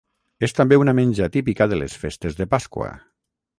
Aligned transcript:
És 0.45 0.55
també 0.59 0.79
una 0.83 0.95
menja 1.01 1.27
típica 1.35 1.69
de 1.75 1.79
les 1.83 1.99
festes 2.07 2.41
de 2.43 2.51
Pasqua. 2.57 2.91